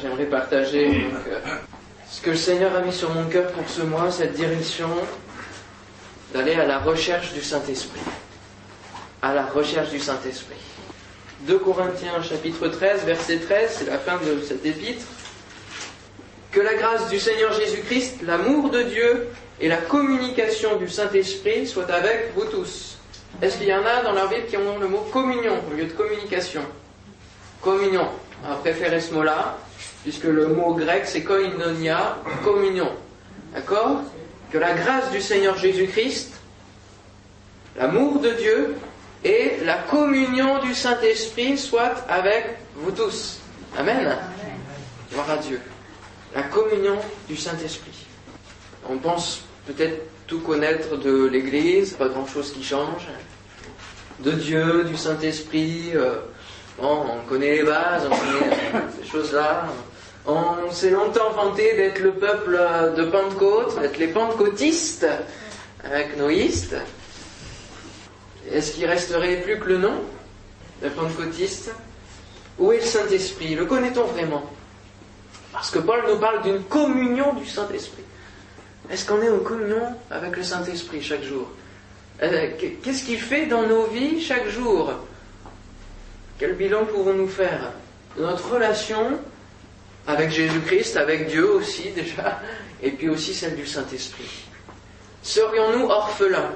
[0.00, 1.38] J'aimerais partager donc, euh,
[2.10, 4.88] ce que le Seigneur a mis sur mon cœur pour ce mois, cette direction
[6.34, 8.00] d'aller à la recherche du Saint-Esprit.
[9.22, 10.56] À la recherche du Saint-Esprit.
[11.42, 15.04] 2 Corinthiens chapitre 13, verset 13, c'est la fin de cet épître.
[16.50, 19.28] Que la grâce du Seigneur Jésus-Christ, l'amour de Dieu
[19.60, 22.98] et la communication du Saint-Esprit soient avec vous tous.
[23.40, 25.84] Est-ce qu'il y en a dans leur Bible qui ont le mot communion au lieu
[25.84, 26.62] de communication?
[27.60, 28.08] Communion.
[28.44, 29.58] On va préférer ce mot-là,
[30.06, 32.92] puisque le mot grec c'est koinonia, communion.
[33.52, 34.02] D'accord
[34.52, 36.32] Que la grâce du Seigneur Jésus-Christ,
[37.76, 38.76] l'amour de Dieu
[39.24, 43.40] et la communion du Saint-Esprit soient avec vous tous.
[43.76, 44.16] Amen.
[45.10, 45.60] Gloire à Dieu.
[46.36, 48.06] La communion du Saint-Esprit.
[48.88, 53.08] On pense peut-être tout connaître de l'Église, pas grand-chose qui change.
[54.20, 56.20] De Dieu, du Saint-Esprit, euh,
[56.80, 58.56] bon, on connaît les bases, on connaît
[59.02, 59.66] ces choses-là.
[60.28, 62.58] On s'est longtemps vanté d'être le peuple
[62.96, 65.06] de Pentecôte, d'être les pentecôtistes
[65.84, 66.74] avec noïstes.
[68.50, 70.02] Est-ce qu'il resterait plus que le nom
[70.82, 71.72] de pentecôtiste?
[72.58, 73.54] Où est le Saint-Esprit?
[73.54, 74.50] Le connaît-on vraiment?
[75.52, 78.02] Parce que Paul nous parle d'une communion du Saint-Esprit.
[78.90, 81.48] Est-ce qu'on est en communion avec le Saint-Esprit chaque jour?
[82.22, 82.50] Euh,
[82.82, 84.92] Qu'est-ce qu'il fait dans nos vies chaque jour?
[86.38, 87.72] Quel bilan pouvons-nous faire?
[88.18, 89.18] Notre relation
[90.06, 92.40] avec Jésus-Christ, avec Dieu aussi déjà,
[92.82, 94.44] et puis aussi celle du Saint-Esprit
[95.22, 96.52] Serions-nous orphelins?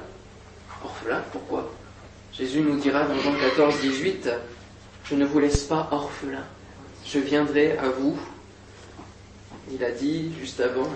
[0.85, 1.73] Orphelins, pourquoi?
[2.33, 4.31] Jésus nous dira dans Jean 14, 18,
[5.05, 6.47] Je ne vous laisse pas orphelins,
[7.05, 8.17] je viendrai à vous.
[9.73, 10.89] Il a dit juste avant,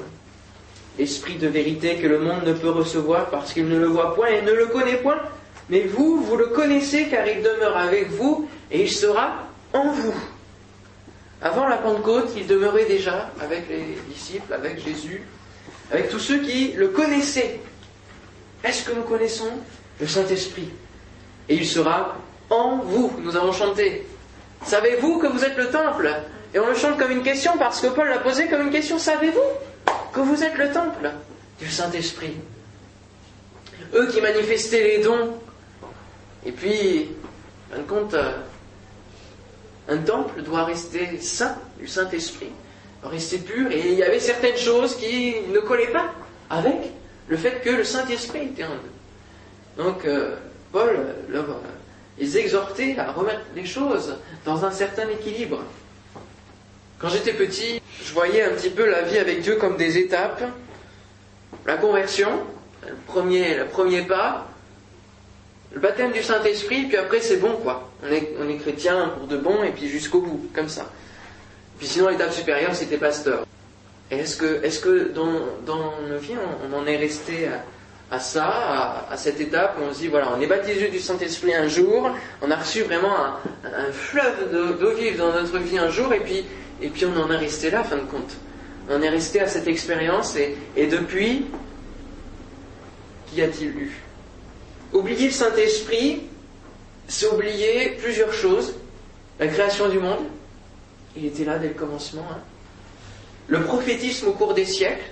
[0.96, 4.28] Esprit de vérité que le monde ne peut recevoir parce qu'il ne le voit point
[4.28, 5.18] et ne le connaît point.
[5.68, 10.14] Mais vous, vous le connaissez car il demeure avec vous et il sera en vous.
[11.44, 15.22] Avant la Pentecôte, il demeurait déjà avec les disciples, avec Jésus,
[15.92, 17.60] avec tous ceux qui le connaissaient.
[18.64, 19.50] Est-ce que nous connaissons
[20.00, 20.70] le Saint-Esprit?
[21.50, 22.16] Et il sera
[22.48, 23.12] en vous.
[23.22, 24.06] Nous avons chanté.
[24.64, 26.10] Savez-vous que vous êtes le temple?
[26.54, 28.98] Et on le chante comme une question parce que Paul l'a posé comme une question.
[28.98, 31.10] Savez-vous que vous êtes le temple
[31.60, 32.36] du Saint-Esprit?
[33.94, 35.34] Eux qui manifestaient les dons,
[36.46, 37.10] et puis,
[37.70, 38.16] en fin de compte,
[39.88, 42.52] un temple doit rester saint du Saint-Esprit,
[43.02, 46.12] rester pur, et il y avait certaines choses qui ne collaient pas
[46.50, 46.92] avec
[47.28, 49.82] le fait que le Saint-Esprit était en eux.
[49.82, 50.36] Donc, euh,
[50.72, 50.96] Paul
[51.32, 51.42] euh,
[52.18, 55.62] les exhortait à remettre les choses dans un certain équilibre.
[56.98, 60.42] Quand j'étais petit, je voyais un petit peu la vie avec Dieu comme des étapes.
[61.66, 62.30] La conversion,
[62.86, 64.46] le premier, le premier pas,
[65.74, 67.90] le baptême du Saint-Esprit, puis après c'est bon quoi.
[68.02, 70.90] On est, on est chrétien pour de bon et puis jusqu'au bout, comme ça.
[71.78, 73.46] Puis sinon l'étape supérieure c'était pasteur.
[74.10, 76.36] Et est-ce que, est-ce que dans, dans nos vies
[76.70, 77.48] on, en est resté
[78.10, 81.54] à, ça, à, cette étape où on se dit voilà, on est baptisé du Saint-Esprit
[81.54, 82.10] un jour,
[82.42, 86.20] on a reçu vraiment un, un fleuve d'eau vive dans notre vie un jour et
[86.20, 86.44] puis
[86.80, 88.36] et puis on en est resté là, fin de compte.
[88.90, 91.46] On est resté à cette expérience et, et depuis,
[93.26, 94.03] qu'y a-t-il eu?
[94.94, 96.22] Oublier le Saint-Esprit,
[97.08, 98.74] c'est oublier plusieurs choses.
[99.40, 100.24] La création du monde,
[101.16, 102.24] il était là dès le commencement.
[102.30, 102.38] Hein.
[103.48, 105.10] Le prophétisme au cours des siècles,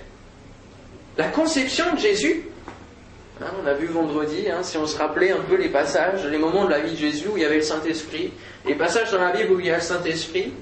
[1.17, 2.45] la conception de Jésus.
[3.41, 6.37] Hein, on a vu vendredi, hein, si on se rappelait un peu les passages, les
[6.37, 8.31] moments de la vie de Jésus où il y avait le Saint-Esprit,
[8.65, 10.53] les passages dans la Bible où il y a le Saint-Esprit,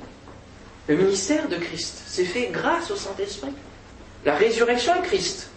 [0.87, 3.51] le ministère de Christ s'est fait grâce au Saint-Esprit.
[4.25, 5.49] La résurrection de Christ,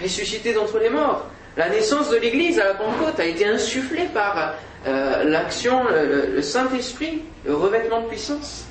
[0.00, 1.26] ressuscité d'entre les morts,
[1.56, 4.54] la naissance de l'Église à la Pentecôte a été insufflée par
[4.86, 8.64] euh, l'action, le, Saint-Esprit, le revêtement de puissance.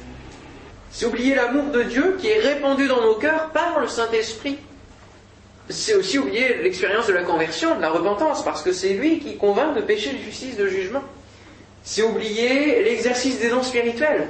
[0.92, 4.60] C'est oublier l'amour de Dieu qui est répandu dans nos cœurs par le Saint-Esprit.
[5.70, 9.38] C'est aussi oublier l'expérience de la conversion, de la repentance, parce que c'est lui qui
[9.38, 11.04] convainc de péché, de justice, de jugement.
[11.84, 14.28] C'est oublier l'exercice des dons spirituels.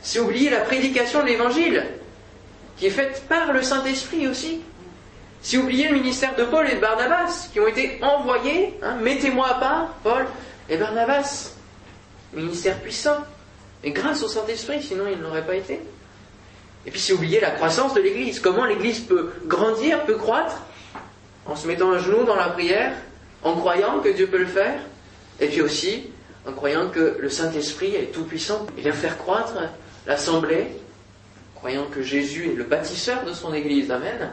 [0.00, 1.84] C'est oublier la prédication de l'Évangile,
[2.76, 4.60] qui est faite par le Saint-Esprit aussi.
[5.44, 9.46] C'est oublier le ministère de Paul et de Barnabas, qui ont été envoyés, hein, mettez-moi
[9.46, 10.24] à part, Paul
[10.70, 11.52] et Barnabas.
[12.32, 13.18] Ministère puissant,
[13.82, 15.82] mais grâce au Saint-Esprit, sinon il n'aurait pas été.
[16.86, 18.40] Et puis c'est oublier la croissance de l'Église.
[18.40, 20.62] Comment l'Église peut grandir, peut croître,
[21.44, 22.94] en se mettant à genoux dans la prière,
[23.42, 24.80] en croyant que Dieu peut le faire,
[25.40, 26.08] et puis aussi
[26.48, 28.66] en croyant que le Saint-Esprit est tout puissant.
[28.78, 29.52] Il vient faire croître
[30.06, 30.68] l'assemblée,
[31.54, 33.90] croyant que Jésus est le bâtisseur de son Église.
[33.90, 34.32] Amen.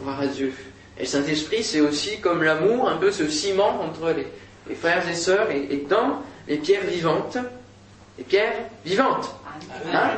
[0.00, 0.52] Gloire à Dieu.
[0.98, 4.26] Et le Saint-Esprit, c'est aussi comme l'amour, un peu ce ciment entre les,
[4.68, 7.36] les frères et sœurs et, et, dans les pierres vivantes.
[8.18, 8.54] Les pierres
[8.84, 9.34] vivantes.
[9.92, 10.10] Hein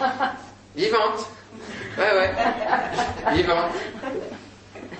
[0.76, 1.28] Vivante.
[1.98, 3.34] Ouais, ouais.
[3.34, 3.72] Vivante.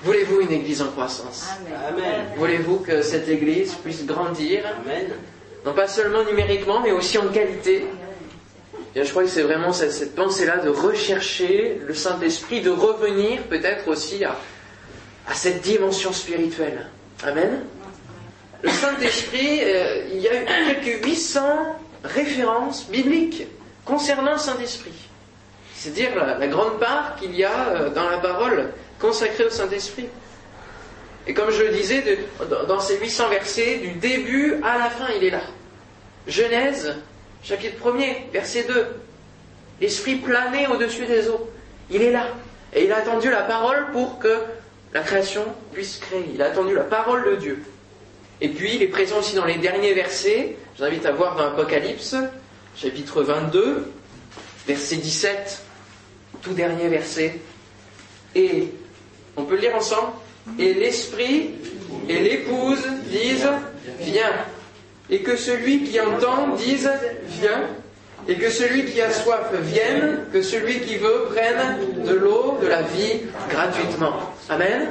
[0.05, 1.49] Voulez-vous une église en croissance
[1.88, 2.26] Amen.
[2.37, 5.06] Voulez-vous que cette église puisse grandir Amen.
[5.65, 7.87] non pas seulement numériquement, mais aussi en qualité.
[8.96, 13.88] Et je crois que c'est vraiment cette, pensée-là de rechercher le Saint-Esprit, de revenir peut-être
[13.88, 14.37] aussi à,
[15.35, 16.87] cette dimension spirituelle.
[17.25, 17.64] Amen.
[18.62, 21.41] Le Saint-Esprit, euh, il y a quelques 800
[22.05, 23.46] références bibliques
[23.85, 25.08] concernant le Saint-Esprit.
[25.75, 30.08] C'est dire la, grande part qu'il y a euh, dans la parole consacrée au Saint-Esprit.
[31.26, 32.19] Et comme je le disais,
[32.69, 35.40] dans ces 800 versets, du début à la fin, il est là.
[36.26, 36.94] Genèse,
[37.44, 38.87] chapitre 1er, verset 2.
[39.81, 41.50] L'Esprit planait au-dessus des eaux.
[41.91, 42.29] Il est là.
[42.73, 44.41] Et il a attendu la parole pour que
[44.93, 46.31] la création puisse créer.
[46.35, 47.62] Il a attendu la parole de Dieu.
[48.41, 50.56] Et puis, il est présent aussi dans les derniers versets.
[50.75, 52.17] Je vous invite à voir dans Apocalypse,
[52.76, 53.93] chapitre 22,
[54.67, 55.62] verset 17,
[56.43, 57.40] tout dernier verset.
[58.35, 58.70] Et,
[59.37, 60.12] on peut le lire ensemble
[60.58, 61.50] Et l'Esprit
[62.08, 63.49] et l'épouse disent,
[64.00, 64.32] viens.
[65.11, 66.91] Et que celui qui entend dise,
[67.29, 67.65] viens.
[68.27, 72.67] Et que celui qui a soif vienne, que celui qui veut prenne de l'eau de
[72.67, 73.21] la vie
[73.51, 74.15] gratuitement.
[74.49, 74.89] Amen.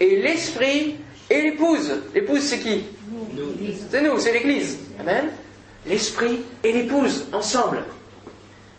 [0.00, 0.96] Et l'Esprit
[1.30, 1.92] et l'épouse.
[2.12, 2.84] L'épouse, c'est qui?
[3.90, 4.78] C'est nous, c'est l'Église.
[4.98, 5.26] Amen.
[5.86, 7.84] L'Esprit et l'épouse, ensemble.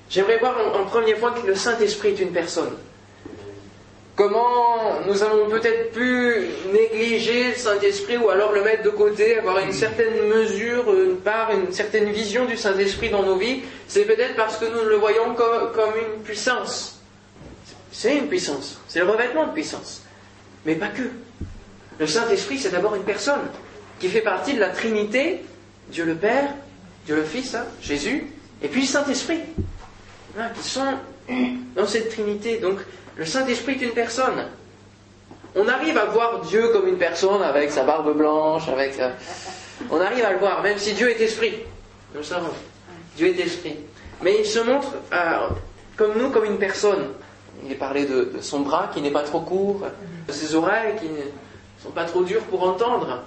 [0.10, 2.74] J'aimerais voir en, en premier point que le Saint-Esprit est une personne.
[4.16, 9.60] Comment nous avons peut-être pu négliger le Saint-Esprit ou alors le mettre de côté, avoir
[9.60, 14.36] une certaine mesure, une part, une certaine vision du Saint-Esprit dans nos vies, c'est peut-être
[14.38, 17.02] parce que nous le voyons co- comme une puissance.
[17.92, 20.02] C'est une puissance, c'est le revêtement de puissance.
[20.66, 21.04] Mais pas que.
[22.00, 23.42] Le Saint-Esprit, c'est d'abord une personne
[24.00, 25.42] qui fait partie de la Trinité,
[25.90, 26.54] Dieu le Père,
[27.06, 28.28] Dieu le Fils, hein, Jésus,
[28.62, 29.40] et puis le Saint-Esprit,
[30.34, 30.94] Voilà, qui sont
[31.76, 32.58] dans cette Trinité.
[32.58, 32.80] Donc,
[33.18, 34.46] le Saint-Esprit est une personne.
[35.56, 39.00] On arrive à voir Dieu comme une personne avec sa barbe blanche, avec.
[39.00, 39.10] euh,
[39.90, 41.54] on arrive à le voir, même si Dieu est esprit.
[42.14, 42.50] Nous le savons.
[43.16, 43.78] Dieu est esprit.
[44.22, 45.48] Mais il se montre euh,
[45.96, 47.10] comme nous, comme une personne.
[47.66, 49.82] Il est parlé de, son bras qui n'est pas trop court,
[50.28, 51.22] de ses oreilles qui ne
[51.82, 53.24] sont pas trop dures pour entendre.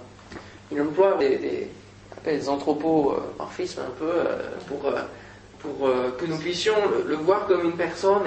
[0.70, 1.70] Il emploie des, des,
[2.24, 4.80] des anthropomorphismes un peu euh, pour,
[5.60, 5.88] pour
[6.18, 6.76] que nous puissions
[7.06, 8.24] le, voir comme une personne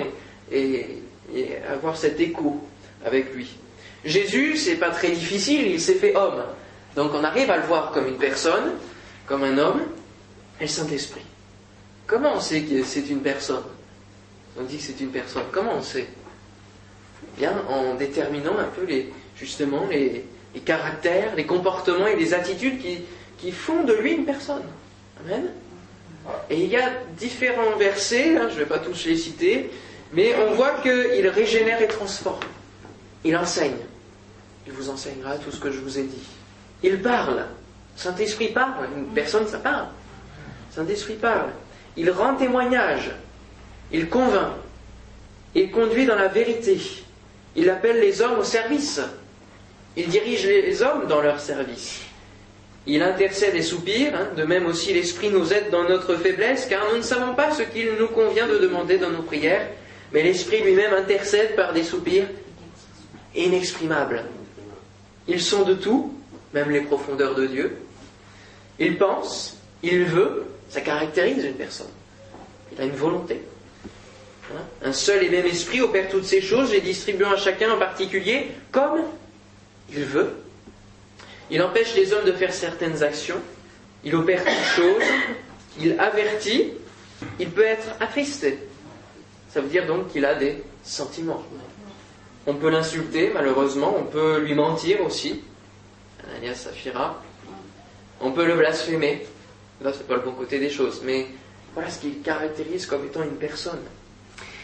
[0.51, 1.03] et-
[1.35, 2.61] et avoir cet écho
[3.05, 3.55] avec lui.
[4.03, 6.43] Jésus, c'est pas très difficile, il s'est fait homme.
[6.95, 8.73] Donc on arrive à le voir comme une personne,
[9.25, 9.81] comme un homme,
[10.59, 11.25] et le Saint-Esprit.
[12.07, 13.63] Comment on sait que c'est une personne?
[14.59, 15.43] On dit que c'est une personne.
[15.51, 16.07] Comment on sait?
[17.37, 20.25] Bien, en déterminant un peu les, justement les,
[20.65, 22.99] caractères, les comportements et les attitudes qui,
[23.37, 24.63] qui font de lui une personne.
[25.23, 25.51] Amen?
[26.49, 29.71] Et il y a différents versets, hein, je ne vais pas tous les citer,
[30.13, 32.39] mais on voit qu'il régénère et transforme.
[33.23, 33.77] Il enseigne.
[34.67, 36.23] Il vous enseignera tout ce que je vous ai dit.
[36.83, 37.45] Il parle.
[37.95, 38.87] Saint-Esprit parle.
[38.95, 39.87] Une personne, ça parle.
[40.71, 41.49] Saint-Esprit parle.
[41.97, 43.11] Il rend témoignage.
[43.91, 44.53] Il convainc.
[45.55, 46.79] Il conduit dans la vérité.
[47.55, 49.01] Il appelle les hommes au service.
[49.97, 52.01] Il dirige les hommes dans leur service.
[52.87, 56.81] Il intercède et soupire, hein, de même aussi l'Esprit nous aide dans notre faiblesse, car
[56.91, 59.67] nous ne savons pas ce qu'il nous convient de demander dans nos prières,
[60.13, 62.27] mais l'Esprit lui-même intercède par des soupirs
[63.35, 64.25] inexprimables.
[65.27, 66.13] Ils sont de tout,
[66.53, 67.77] même les profondeurs de Dieu.
[68.79, 71.91] Il pense, il veut, ça caractérise une personne.
[72.73, 73.41] Il a une volonté.
[74.49, 74.65] Voilà.
[74.83, 78.51] Un seul et même esprit opère toutes ces choses, les distribuant à chacun en particulier
[78.71, 79.01] comme
[79.89, 80.33] il veut.
[81.49, 83.39] Il empêche les hommes de faire certaines actions.
[84.03, 85.03] Il opère toutes choses.
[85.79, 86.71] Il avertit.
[87.39, 88.57] Il peut être attristé.
[89.53, 91.43] Ça veut dire donc qu'il a des sentiments.
[92.47, 93.95] On peut l'insulter, malheureusement.
[93.97, 95.41] On peut lui mentir aussi.
[96.25, 97.21] Ananias Saphira.
[98.21, 99.25] On peut le blasphémer.
[99.81, 101.01] Là, c'est pas le bon côté des choses.
[101.03, 101.27] Mais
[101.73, 103.81] voilà ce qu'il caractérise comme étant une personne.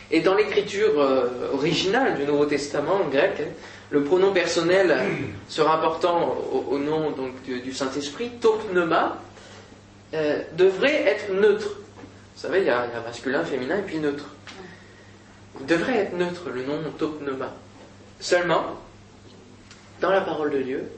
[0.09, 3.51] Et dans l'écriture euh, originale du Nouveau Testament en grec, hein,
[3.89, 4.95] le pronom personnel
[5.49, 9.17] se rapportant au, au nom donc, du, du Saint-Esprit, topneuma,
[10.13, 11.67] euh, devrait être neutre.
[12.35, 14.25] Vous savez, il y, a, il y a masculin, féminin et puis neutre.
[15.61, 17.53] Devrait être neutre, le nom topneuma.
[18.19, 18.77] Seulement,
[20.01, 20.91] dans la parole de Dieu,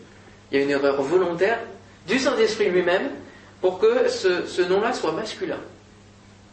[0.51, 1.59] il y a une erreur volontaire
[2.07, 3.09] du Saint-Esprit lui-même
[3.61, 5.59] pour que ce, nom-là soit masculin.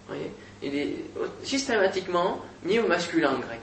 [0.07, 0.31] Vous voyez
[0.63, 0.97] il est
[1.43, 3.61] systématiquement mis au masculin en grec,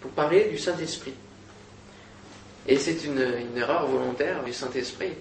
[0.00, 1.14] pour parler du Saint-Esprit.
[2.66, 5.12] Et c'est une erreur volontaire du Saint-Esprit,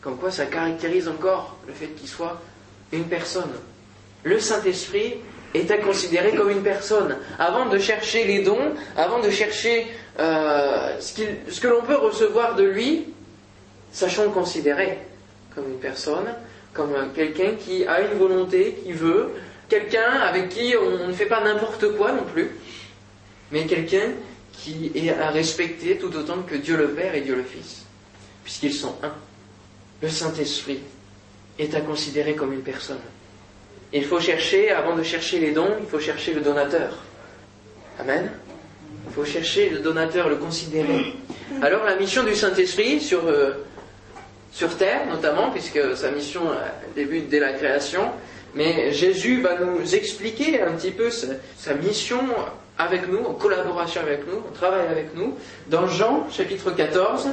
[0.00, 2.40] comme quoi ça caractérise encore le fait qu'il soit
[2.92, 3.52] une personne.
[4.22, 5.16] Le Saint-Esprit
[5.54, 7.16] est à considérer comme une personne.
[7.38, 9.86] Avant de chercher les dons, avant de chercher
[10.18, 13.06] euh, ce, ce que l'on peut recevoir de lui,
[13.92, 14.98] sachons le considérer
[15.54, 16.34] comme une personne,
[16.72, 19.30] comme quelqu'un qui a une volonté, qui veut,
[19.68, 22.50] quelqu'un avec qui on ne fait pas n'importe quoi non plus,
[23.52, 24.10] mais quelqu'un
[24.52, 27.84] qui est à respecter tout autant que Dieu le Père et Dieu le Fils,
[28.42, 29.12] puisqu'ils sont un.
[30.02, 30.80] Le Saint-Esprit
[31.58, 32.98] est à considérer comme une personne.
[33.96, 36.98] Il faut chercher, avant de chercher les dons, il faut chercher le donateur.
[38.00, 38.28] Amen.
[39.06, 41.14] Il faut chercher le donateur, le considérer.
[41.62, 43.64] Alors la mission du Saint-Esprit sur, euh,
[44.50, 46.42] sur terre, notamment, puisque sa mission
[46.96, 48.10] débute dès la création,
[48.56, 52.18] mais Jésus va nous expliquer un petit peu sa, mission
[52.76, 55.36] avec nous, en collaboration avec nous, en travail avec nous,
[55.68, 57.28] dans Jean chapitre 14,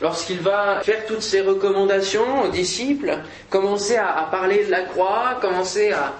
[0.00, 3.18] lorsqu'il va faire toutes ses recommandations aux disciples,
[3.50, 6.14] commencer à, parler de la croix, commencer à,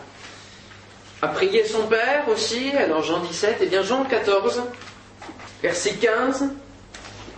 [1.28, 4.62] prier son Père aussi, dans Jean 17, et bien Jean 14,
[5.62, 6.50] verset 15,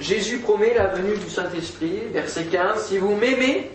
[0.01, 3.71] Jésus promet la venue du Saint-Esprit, verset 15, si vous m'aimez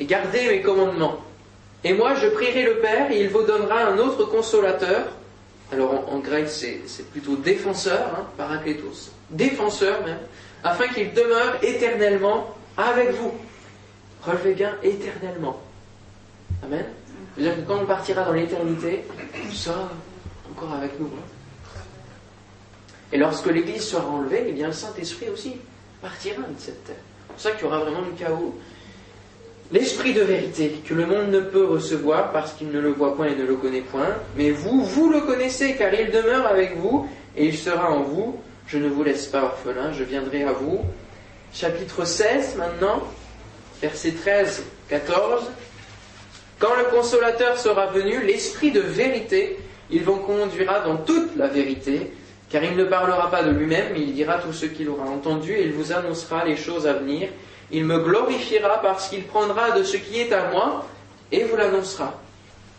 [0.00, 1.18] et gardez mes commandements,
[1.84, 5.06] et moi, je prierai le Père et il vous donnera un autre consolateur.
[5.72, 9.10] Alors en, grec, c'est plutôt défenseur, hein, parakletos.
[9.30, 10.18] Défenseur même,
[10.70, 13.32] afin qu'il demeure éternellement avec vous.
[14.22, 15.60] Relevez bien éternellement.
[16.64, 16.84] Amen.
[17.34, 19.04] C'est-à-dire que quand on partira dans l'éternité,
[19.42, 19.88] il sera
[20.50, 21.06] encore avec nous.
[21.06, 21.80] Hein.
[23.12, 25.56] Et lorsque l'Église sera enlevée, eh bien le Saint-Esprit aussi
[26.02, 26.96] partira de cette terre.
[26.96, 28.58] C'est pour ça qu'il y aura vraiment le chaos
[29.70, 33.26] L'esprit de vérité que le monde ne peut recevoir parce qu'il ne le voit point
[33.26, 37.06] et ne le connaît point, mais vous, vous le connaissez car il demeure avec vous
[37.36, 38.36] et il sera en vous.
[38.68, 40.80] Je ne vous laisse pas orphelin, je viendrai à vous.
[41.54, 43.02] Chapitre 16 maintenant,
[43.80, 45.44] versets 13, 14.
[46.58, 49.58] Quand le consolateur sera venu, l'esprit de vérité,
[49.90, 52.12] il vous conduira dans toute la vérité,
[52.50, 55.54] car il ne parlera pas de lui-même, mais il dira tout ce qu'il aura entendu
[55.54, 57.30] et il vous annoncera les choses à venir.
[57.70, 60.86] Il me glorifiera parce qu'il prendra de ce qui est à moi
[61.32, 62.20] et vous l'annoncera.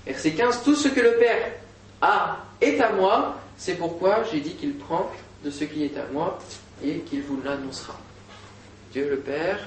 [0.05, 1.51] Verset 15, tout ce que le Père
[1.99, 5.09] a est à moi, c'est pourquoi j'ai dit qu'il prend
[5.43, 6.39] de ce qui est à moi
[6.83, 7.99] et qu'il vous l'annoncera.
[8.91, 9.59] Dieu le Père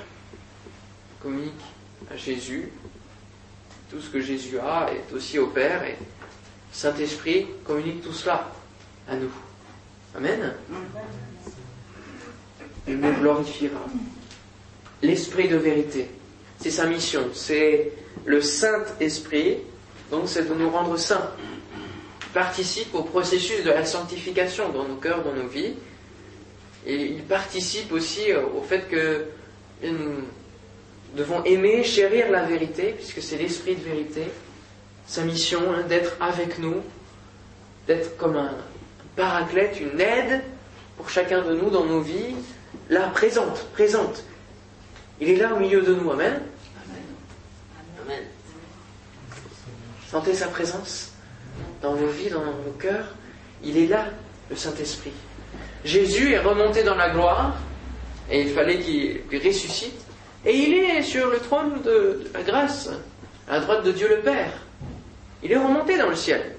[1.23, 1.53] communique
[2.11, 2.69] à Jésus.
[3.91, 5.97] Tout ce que Jésus a est aussi au Père et
[6.73, 8.51] Saint-Esprit communique tout cela
[9.09, 9.31] à nous.
[10.17, 10.55] Amen.
[12.87, 13.81] Il me glorifiera
[15.03, 16.09] l'esprit de vérité.
[16.59, 17.93] C'est sa mission, c'est
[18.25, 19.59] le Saint-Esprit,
[20.11, 21.31] donc c'est de nous rendre saints.
[22.33, 25.75] Il participe au processus de la sanctification dans nos cœurs, dans nos vies,
[26.87, 29.27] et il participe aussi au fait que
[29.83, 30.23] nous
[31.15, 34.23] devons aimer, chérir la vérité, puisque c'est l'esprit de vérité.
[35.07, 36.77] Sa mission hein, d'être avec nous,
[37.87, 38.55] d'être comme un
[39.15, 40.41] paraclète, une aide
[40.97, 42.35] pour chacun de nous dans nos vies,
[42.89, 44.25] là, présente, présente.
[45.21, 46.11] Il est là au milieu de nous.
[46.11, 46.41] Amen.
[48.07, 48.25] Amen.
[50.11, 51.12] Sentez sa présence
[51.81, 53.07] dans vos vies, dans vos cœurs.
[53.65, 54.07] Il est là,
[54.51, 55.13] le Saint-Esprit.
[55.85, 57.57] Jésus est remonté dans la gloire
[58.31, 60.01] et il fallait qu'il ressuscite.
[60.45, 62.91] Et il est sur le trône de la grâce,
[63.49, 64.53] à droite de Dieu le Père.
[65.43, 66.57] Il est remonté dans le ciel.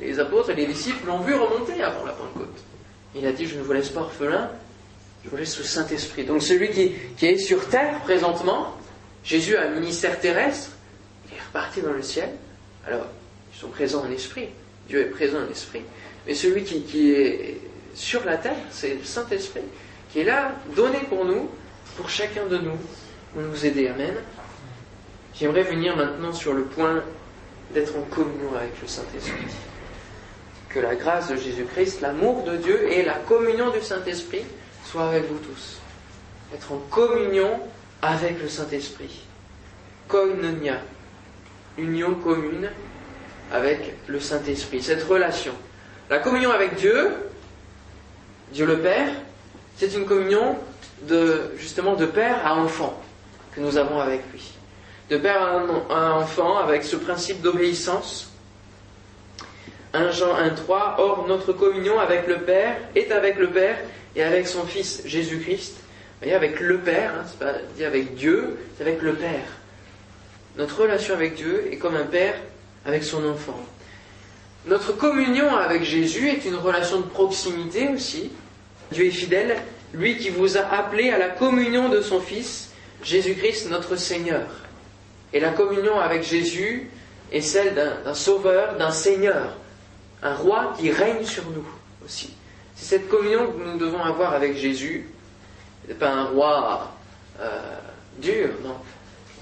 [0.00, 2.62] Les apôtres et les disciples l'ont vu remonter avant la Pentecôte.
[3.14, 4.50] Il a dit, je ne vous laisse pas orphelin,
[5.24, 6.24] je vous laisse le Saint-Esprit.
[6.24, 8.74] Donc celui qui, est sur terre présentement,
[9.22, 10.72] Jésus a un ministère terrestre,
[11.28, 12.30] il est reparti dans le ciel.
[12.86, 13.06] Alors,
[13.54, 14.48] ils sont présents en esprit.
[14.88, 15.82] Dieu est présent en esprit.
[16.26, 17.60] Mais celui qui, est
[17.94, 19.62] sur la terre, c'est le Saint-Esprit,
[20.10, 21.48] qui est là, donné pour nous,
[21.96, 22.76] pour chacun de nous,
[23.32, 23.88] pour nous aider.
[23.88, 24.14] Amen.
[25.34, 27.02] J'aimerais venir maintenant sur le point
[27.72, 29.46] d'être en communion avec le Saint-Esprit.
[30.68, 34.44] Que la grâce de Jésus-Christ, l'amour de Dieu et la communion du Saint-Esprit
[34.84, 35.80] soit avec vous tous.
[36.54, 37.60] Être en communion
[38.02, 39.22] avec le Saint-Esprit.
[40.08, 40.80] Koinonia,
[41.78, 42.70] union commune
[43.52, 45.52] avec le Saint-Esprit, cette relation.
[46.10, 47.12] La communion avec Dieu,
[48.52, 49.08] Dieu le Père,
[49.76, 50.56] c'est une communion
[51.02, 53.00] de, justement de père à enfant
[53.52, 54.52] que nous avons avec lui.
[55.10, 55.42] De père
[55.90, 58.30] à enfant avec ce principe d'obéissance.
[59.92, 63.76] 1 Jean 1.3, or notre communion avec le Père est avec le Père
[64.16, 65.76] et avec son Fils Jésus-Christ.
[66.20, 69.46] voyez, avec le Père, hein, c'est pas avec Dieu, c'est avec le Père.
[70.56, 72.34] Notre relation avec Dieu est comme un Père
[72.84, 73.58] avec son enfant.
[74.66, 78.30] Notre communion avec Jésus est une relation de proximité aussi.
[78.92, 79.56] Dieu est fidèle,
[79.92, 82.70] lui qui vous a appelé à la communion de son Fils,
[83.02, 84.46] Jésus-Christ notre Seigneur.
[85.32, 86.88] Et la communion avec Jésus
[87.32, 89.56] est celle d'un sauveur, d'un seigneur,
[90.22, 91.66] un roi qui règne sur nous
[92.04, 92.34] aussi.
[92.76, 95.08] C'est cette communion que nous devons avoir avec Jésus.
[95.88, 96.92] N'est pas un roi
[97.40, 97.78] euh,
[98.18, 98.76] dur, non.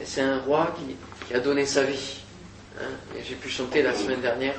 [0.04, 2.21] C'est un roi qui, a donné sa vie.
[2.80, 2.90] Hein.
[3.24, 4.54] J'ai pu chanter la semaine dernière,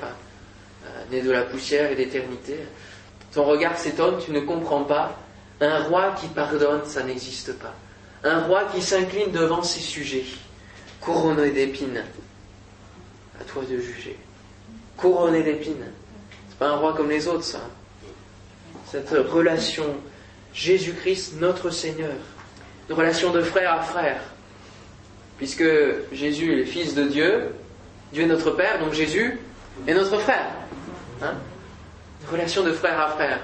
[1.12, 2.58] né de la poussière et d'éternité.
[3.34, 5.18] Ton regard s'étonne, tu ne comprends pas.
[5.62, 7.74] Un roi qui pardonne, ça n'existe pas.
[8.24, 10.26] Un roi qui s'incline devant ses sujets,
[11.02, 12.04] couronné d'épines.
[13.40, 14.18] À toi de juger.
[14.98, 15.92] Couronné d'épines.
[16.50, 17.62] C'est pas un roi comme les autres, ça
[18.94, 19.86] cette relation
[20.54, 22.14] Jésus-Christ, notre Seigneur,
[22.88, 24.22] une relation de frère à frère,
[25.38, 25.66] puisque
[26.12, 27.56] Jésus est le Fils de Dieu,
[28.14, 29.40] Dieu est notre Père, donc Jésus
[29.88, 30.46] est notre frère.
[31.22, 31.34] Hein
[32.32, 33.40] relation de frère à frère.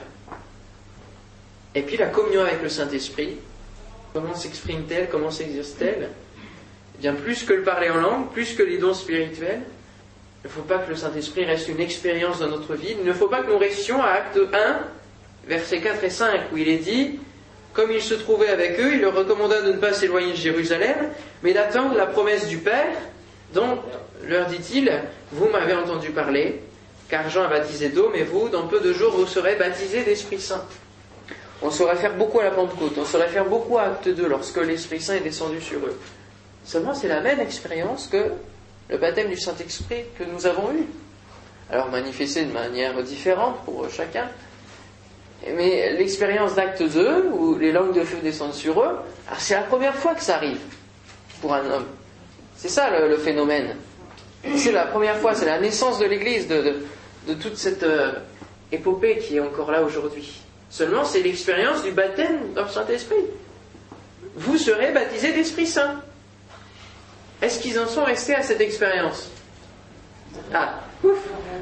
[1.76, 3.38] Et puis la communion avec le Saint-Esprit,
[4.14, 6.10] comment s'exprime-t-elle, comment s'exerce-t-elle?
[6.98, 9.62] Eh Bien plus que le parler en langue, plus que les dons spirituels,
[10.44, 12.96] il ne faut pas que le Saint-Esprit reste une expérience dans notre vie.
[12.98, 14.80] Il ne faut pas que nous restions à acte 1
[15.48, 17.20] versets 4 et 5, où il est dit
[17.74, 20.96] Comme il se trouvait avec eux, il leur recommanda de ne pas s'éloigner de Jérusalem,
[21.44, 22.96] mais d'attendre la promesse du Père,
[23.54, 23.80] dont,
[24.26, 24.92] leur dit-il,
[25.32, 26.62] vous m'avez entendu parler,
[27.10, 30.40] car Jean a baptisé d'eau, mais vous, dans peu de jours, vous serez baptisés d'Esprit
[30.40, 30.64] Saint.
[31.62, 34.58] On saurait faire beaucoup à la Pentecôte, on saurait faire beaucoup à Acte 2 lorsque
[34.58, 36.00] l'Esprit Saint est descendu sur eux.
[36.64, 38.32] Seulement, c'est la même expérience que
[38.90, 40.86] le baptême du Saint-Esprit que nous avons eu.
[41.72, 44.28] Alors manifesté de manière différente pour chacun,
[45.48, 48.98] mais l'expérience d'acte 2, où les langues de feu descendent sur eux,
[49.38, 50.60] c'est la première fois que ça arrive
[51.42, 51.86] pour un homme.
[52.58, 53.76] C'est ça le, phénomène.
[54.56, 58.14] C'est la première fois, c'est la naissance de l'Église, de, toute cette euh,
[58.72, 60.42] épopée qui est encore là aujourd'hui.
[60.70, 63.26] Seulement, c'est l'expérience du baptême dans le Saint-Esprit.
[64.36, 66.02] Vous serez baptisés d'Esprit Saint.
[67.42, 69.30] Est-ce qu'ils en sont restés à cette expérience?
[70.54, 71.18] Ah, ouf,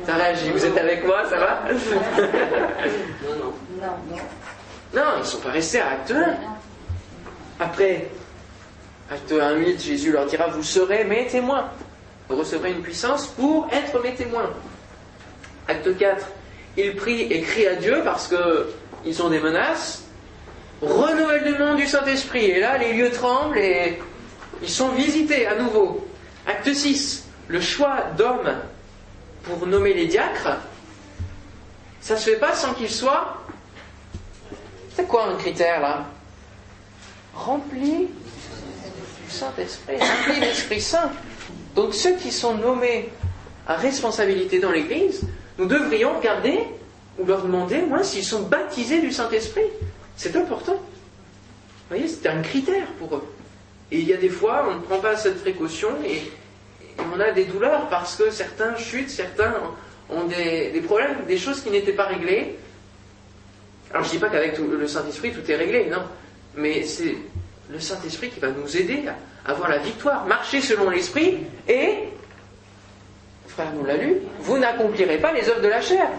[0.06, 0.50] ça réagit.
[0.52, 1.64] Vous êtes avec moi, ça va?
[1.72, 4.18] Non, non.
[4.94, 6.36] Non, ils ne sont pas restés à acte 1.
[7.60, 8.10] Après,
[9.12, 11.70] acte 1, 8, Jésus leur dira, vous serez mes témoins.
[12.30, 14.52] Vous recevrez une puissance pour être mes témoins.
[15.68, 16.26] Acte 4,
[16.78, 20.04] ils prient et crient à Dieu parce qu'ils ont des menaces.
[20.82, 22.46] Renouvellement du Saint-Esprit.
[22.46, 24.00] Et là, les lieux tremblent et
[24.62, 26.08] ils sont visités à nouveau.
[26.46, 28.56] Acte 6, le choix d'hommes
[29.44, 30.58] pour nommer les diacres,
[32.02, 33.38] ça ne se fait pas sans qu'ils soient
[34.98, 36.06] c'est quoi un critère là?
[37.36, 41.12] Rempli du Saint-Esprit, rempli d'Esprit Saint.
[41.78, 43.10] Donc ceux qui sont nommés
[43.68, 45.22] à responsabilité dans l'Église,
[45.60, 46.60] nous devrions regarder
[47.20, 49.70] ou leur demander, moi, s'ils sont baptisés du Saint-Esprit.
[50.16, 50.74] C'est important.
[50.74, 53.24] Vous voyez, c'est un critère pour eux.
[53.92, 56.32] Et il y a des fois, on ne prend pas cette précaution et,
[57.16, 59.54] on a des douleurs parce que certains chutent, certains
[60.10, 62.56] ont des, des problèmes, des choses qui n'étaient pas réglées.
[63.92, 66.02] Alors je ne dis pas qu'avec le Saint-Esprit tout est réglé, non.
[66.56, 67.16] Mais c'est
[67.70, 69.16] le Saint-Esprit qui va nous aider à
[69.48, 72.10] avoir la victoire, marcher selon l'Esprit et,
[73.48, 76.10] frère nous l'a lu, vous n'accomplirez pas les œuvres de la chair.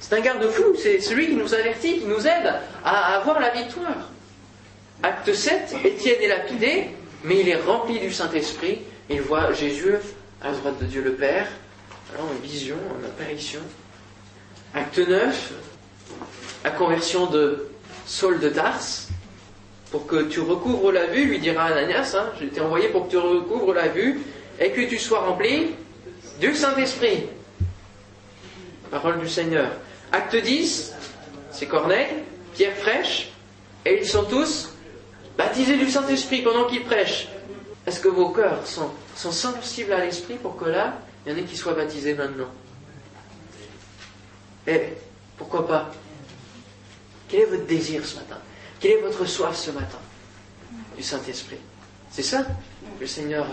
[0.00, 4.08] C'est un garde-fou, c'est celui qui nous avertit, qui nous aide à avoir la victoire.
[5.02, 6.90] Acte 7, Étienne est lapidé,
[7.24, 8.80] mais il est rempli du Saint-Esprit.
[9.10, 9.94] Il voit Jésus
[10.42, 11.46] à droite de Dieu le Père,
[12.18, 13.60] en vision, en apparition.
[14.74, 15.52] Acte 9,
[16.64, 17.68] la conversion de
[18.06, 19.08] Saul de Tarse,
[19.92, 23.10] pour que tu recouvres la vue, lui dira Ananias, hein, je t'ai envoyé pour que
[23.10, 24.22] tu recouvres la vue
[24.58, 25.74] et que tu sois rempli
[26.40, 27.24] du Saint-Esprit.
[28.90, 29.70] Parole du Seigneur.
[30.10, 30.94] Acte 10,
[31.50, 32.08] c'est Corneille,
[32.54, 33.28] Pierre fraîche,
[33.84, 34.70] et ils sont tous
[35.36, 37.28] baptisés du Saint-Esprit pendant qu'ils prêchent.
[37.86, 41.38] Est-ce que vos cœurs sont, sont sensibles à l'Esprit pour que là, il y en
[41.38, 42.48] ait qui soient baptisés maintenant?
[44.66, 44.94] Et
[45.36, 45.92] pourquoi pas?
[47.28, 48.38] Quel est votre désir ce matin?
[48.82, 50.00] Quelle est votre soif ce matin
[50.96, 51.58] du Saint-Esprit?
[52.10, 52.44] C'est ça?
[53.00, 53.46] Le Seigneur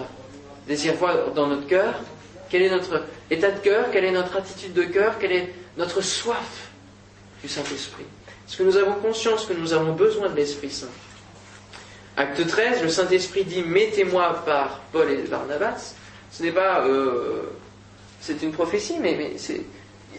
[0.67, 2.01] désire voir dans notre cœur.
[2.49, 6.01] Quel est notre état de cœur Quelle est notre attitude de cœur Quelle est notre
[6.01, 6.71] soif
[7.43, 8.05] du Saint-Esprit
[8.47, 10.87] Est-ce que nous avons conscience que nous avons besoin de l'Esprit Saint?
[12.17, 15.93] Acte 13, le Saint-Esprit dit Mettez-moi par Paul et Barnabas.
[16.31, 16.87] Ce n'est pas.
[16.87, 17.43] Euh,
[18.19, 19.35] c'est une prophétie, mais, mais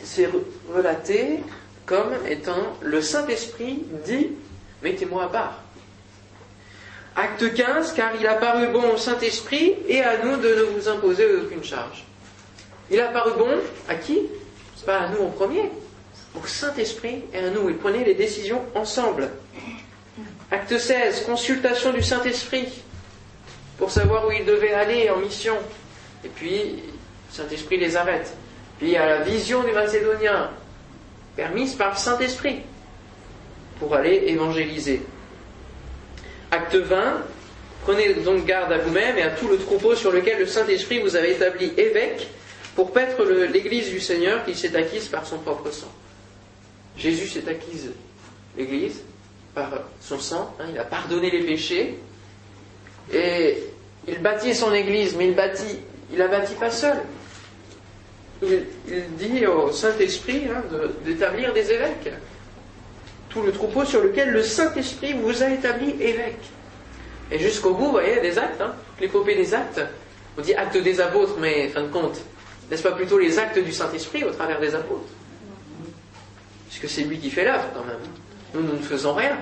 [0.04, 0.30] c'est
[0.72, 1.40] relaté
[1.84, 4.30] comme étant le Saint-Esprit dit
[4.82, 5.58] Mettez-moi à part.
[7.16, 10.88] Acte 15, car il a paru bon au Saint-Esprit et à nous de ne vous
[10.88, 12.04] imposer aucune charge.
[12.90, 14.20] Il a paru bon à qui?
[14.76, 15.70] C'est pas à nous en premier,
[16.34, 17.68] au Saint-Esprit et à nous.
[17.68, 19.30] Il prenait les décisions ensemble.
[20.50, 22.82] Acte 16, consultation du Saint-Esprit
[23.78, 25.56] pour savoir où il devait aller en mission.
[26.24, 26.82] Et puis,
[27.30, 28.34] Saint-Esprit les arrête.
[28.78, 30.50] Puis il y a la vision du Macédonien,
[31.36, 32.60] permise par le Saint-Esprit,
[33.80, 35.02] pour aller évangéliser.
[36.50, 37.22] Acte 20,
[37.82, 41.16] prenez donc garde à vous-même et à tout le troupeau sur lequel le Saint-Esprit vous
[41.16, 42.28] a établi évêque
[42.76, 45.90] pour paître l'Église du Seigneur qui s'est acquise par son propre sang.
[46.96, 47.90] Jésus s'est acquise
[48.56, 49.00] l'Église
[49.54, 51.98] par son sang, hein, il a pardonné les péchés,
[53.12, 53.58] et
[54.06, 55.80] il bâtit son Église, mais il bâtit,
[56.16, 56.98] la bâtit pas seul.
[58.42, 58.64] Il,
[59.18, 60.62] dit au Saint-Esprit hein,
[61.04, 62.10] d'établir des évêques.
[63.30, 66.50] Tout le troupeau sur lequel le Saint-Esprit vous a établi évêque.
[67.30, 69.80] Et jusqu'au bout, vous voyez, des actes, hein, l'épopée des actes.
[70.36, 72.20] On dit acte des apôtres, mais fin de compte,
[72.70, 75.08] n'est-ce pas plutôt les actes du Saint-Esprit au travers des apôtres?
[76.68, 77.98] Puisque c'est lui qui fait l'œuvre quand même.
[78.54, 79.38] Nous, nous ne faisons rien.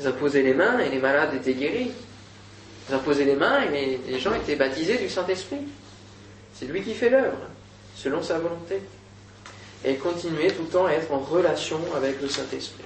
[0.00, 1.90] Ils posé les mains et les malades étaient guéris.
[2.90, 5.66] Ils posé les mains et les gens étaient baptisés du Saint-Esprit.
[6.54, 7.38] C'est lui qui fait l'œuvre,
[7.94, 8.80] selon sa volonté.
[9.84, 12.84] Et continuer tout le temps à être en relation avec le Saint-Esprit.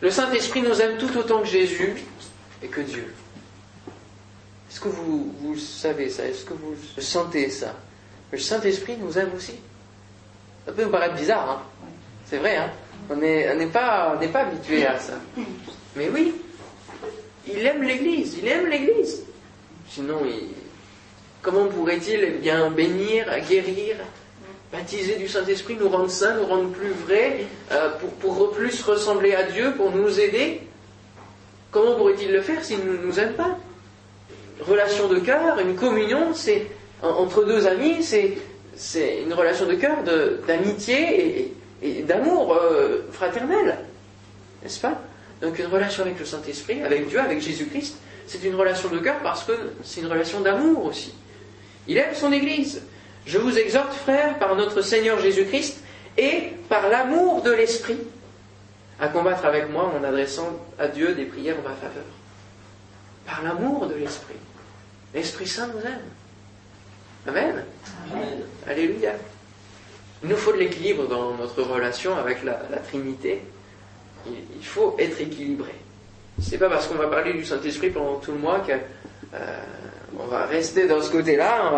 [0.00, 1.94] Le Saint-Esprit nous aime tout autant que Jésus
[2.62, 3.14] et que Dieu.
[4.70, 6.24] Est-ce que vous, vous savez ça?
[6.26, 7.74] Est-ce que vous sentez ça?
[8.32, 9.54] Le Saint-Esprit nous aime aussi.
[10.66, 11.62] Ça peut nous paraître bizarre, hein?
[12.26, 12.70] C'est vrai, hein?
[13.10, 15.14] On n'est pas, habitué à ça.
[15.94, 16.34] Mais oui,
[17.46, 19.22] il aime l'Église, il aime l'Église.
[19.88, 20.20] Sinon,
[21.42, 23.96] comment pourrait-il bien bénir, guérir,
[24.74, 29.34] baptiser du Saint-Esprit, nous rendre saints, nous rendre plus vrais, euh, pour, pour, plus ressembler
[29.34, 30.60] à Dieu, pour nous aider
[31.70, 33.58] Comment pourrait-il le faire s'il ne nous aime pas?
[34.60, 36.68] Relation de cœur, une communion, c'est
[37.02, 39.96] entre deux amis, c'est une relation de cœur,
[40.46, 43.78] d'amitié et, et d'amour euh, fraternel,
[44.62, 45.02] n'est-ce pas?
[45.42, 47.96] Donc une relation avec le Saint-Esprit, avec Dieu, avec Jésus-Christ,
[48.28, 51.12] c'est une relation de cœur parce que c'est une relation d'amour aussi.
[51.88, 52.82] Il aime son Église.
[53.26, 55.82] Je vous exhorte, frères, par notre Seigneur Jésus-Christ
[56.18, 57.98] et par l'amour de l'Esprit,
[59.00, 62.04] à combattre avec moi en adressant à Dieu des prières en ma faveur.
[63.26, 64.36] Par l'amour de l'Esprit.
[65.14, 66.02] L'Esprit Saint nous aime.
[67.26, 67.64] Amen.
[68.12, 68.42] Amen.
[68.66, 69.12] Alléluia.
[70.22, 72.54] Il nous faut de l'équilibre dans notre relation avec la,
[72.88, 73.42] Trinité.
[74.26, 75.74] Il, faut être équilibré.
[76.40, 79.03] C'est pas parce qu'on va parler du Saint-Esprit pendant tout le mois qu'on
[79.34, 79.56] euh,
[80.34, 81.70] va rester dans ce côté-là,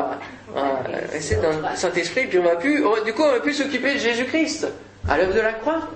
[0.55, 3.55] on va, rester dans le Saint-Esprit, puis on va plus, du coup, on va plus
[3.55, 4.66] s'occuper de Jésus-Christ
[5.09, 5.88] à l'œuvre de la croix.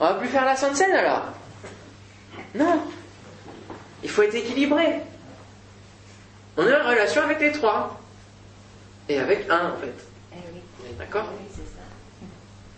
[0.00, 1.26] On va plus faire la Sainte Seine alors.
[2.54, 2.82] Non.
[4.02, 5.00] Il faut être équilibré.
[6.56, 8.00] On est en relation avec les trois.
[9.08, 9.94] Et avec un, en fait.
[10.34, 11.28] Eh D'accord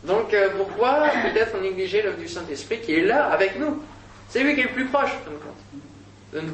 [0.05, 3.83] donc euh, pourquoi peut-être négliger l'œuvre du Saint-Esprit qui est là avec nous?
[4.29, 5.13] C'est lui qui est le plus proche
[6.35, 6.53] de nous.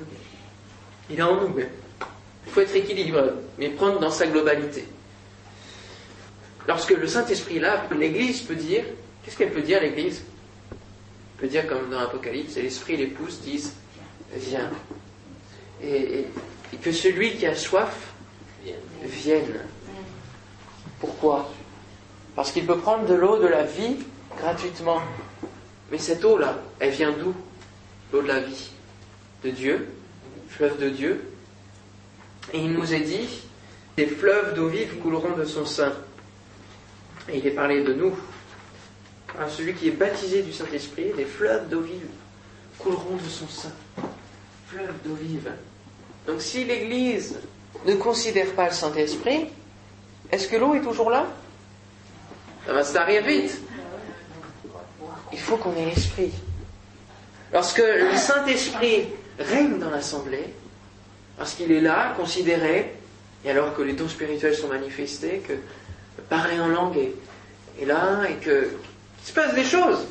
[1.11, 1.59] Il est en nous,
[2.46, 4.87] il faut être équilibré, mais prendre dans sa globalité.
[6.68, 8.85] Lorsque le Saint-Esprit est là, l'Église peut dire,
[9.25, 10.23] qu'est-ce qu'elle peut dire l'Église?
[10.70, 10.77] Elle
[11.40, 13.75] peut dire comme dans l'Apocalypse, l'Esprit et l'épouse disent,
[14.35, 14.70] viens.
[15.83, 16.27] Et,
[16.73, 18.12] et que celui qui a soif
[19.03, 19.61] vienne.
[21.01, 21.51] Pourquoi?
[22.37, 23.96] Parce qu'il peut prendre de l'eau de la vie
[24.38, 25.01] gratuitement.
[25.90, 27.35] Mais cette eau-là, elle vient d'où?
[28.12, 28.70] L'eau de la vie.
[29.42, 29.88] De Dieu,
[30.51, 31.25] fleuve de Dieu.
[32.53, 33.29] Et il nous est dit,
[33.97, 35.93] des fleuves d'eau vive couleront de son sein.
[37.29, 38.15] Et il est parlé de nous.
[39.39, 42.09] À celui qui est baptisé du Saint-Esprit, des fleuves d'eau vive
[42.79, 43.73] couleront de son sein.
[44.69, 45.51] Fleuves d'eau vive.
[46.27, 47.39] Donc si l'Église
[47.87, 49.47] ne considère pas le Saint-Esprit,
[50.31, 51.27] est-ce que l'eau est toujours là?
[52.67, 53.61] Ça va se tarir vite.
[55.33, 56.33] Il faut qu'on ait l'esprit.
[57.53, 59.09] Lorsque le Saint-Esprit
[59.40, 60.55] règne dans l'assemblée,
[61.37, 62.94] parce qu'il est là, considéré,
[63.44, 65.55] et alors que les dons spirituels sont manifestés, que
[66.29, 68.68] parler en langue est, là, et que
[69.18, 70.07] qu'il se passe des choses,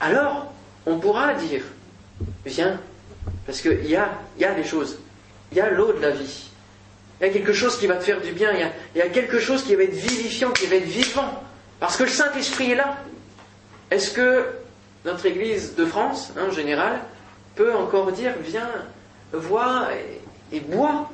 [0.00, 0.52] alors
[0.86, 1.62] on pourra dire,
[2.44, 2.80] viens,
[3.46, 4.98] parce qu'il y a, y a des choses,
[5.52, 6.50] il y a l'eau de la vie.
[7.20, 9.38] Il y a quelque chose qui va te faire du bien, il y, a, quelque
[9.38, 11.42] chose qui va être vivifiant, qui va être vivant,
[11.78, 12.98] parce que le Saint-Esprit est là.
[13.90, 14.46] Est-ce que
[15.04, 17.00] notre Église de France, hein, en général,
[17.54, 18.70] peut encore dire, viens,
[19.32, 19.88] vois
[20.52, 21.10] et, bois.